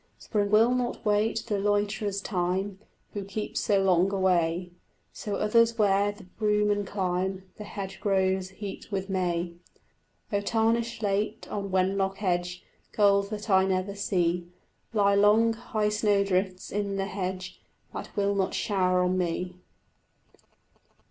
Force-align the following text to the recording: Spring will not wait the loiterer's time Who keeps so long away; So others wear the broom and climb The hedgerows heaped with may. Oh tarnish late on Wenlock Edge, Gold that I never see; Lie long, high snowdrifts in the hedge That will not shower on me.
Spring 0.17 0.49
will 0.49 0.73
not 0.73 1.05
wait 1.05 1.43
the 1.45 1.59
loiterer's 1.59 2.21
time 2.21 2.79
Who 3.13 3.23
keeps 3.23 3.59
so 3.59 3.83
long 3.83 4.11
away; 4.11 4.71
So 5.13 5.35
others 5.35 5.77
wear 5.77 6.11
the 6.11 6.23
broom 6.23 6.71
and 6.71 6.87
climb 6.87 7.43
The 7.57 7.65
hedgerows 7.65 8.49
heaped 8.49 8.91
with 8.91 9.11
may. 9.11 9.53
Oh 10.33 10.41
tarnish 10.41 11.03
late 11.03 11.47
on 11.51 11.69
Wenlock 11.69 12.23
Edge, 12.23 12.63
Gold 12.93 13.29
that 13.29 13.47
I 13.47 13.63
never 13.63 13.93
see; 13.93 14.47
Lie 14.91 15.13
long, 15.13 15.53
high 15.53 15.89
snowdrifts 15.89 16.71
in 16.71 16.95
the 16.95 17.05
hedge 17.05 17.61
That 17.93 18.09
will 18.17 18.33
not 18.33 18.55
shower 18.55 19.03
on 19.03 19.19
me. 19.19 19.53